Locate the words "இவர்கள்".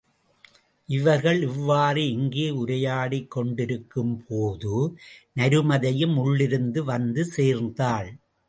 0.89-1.41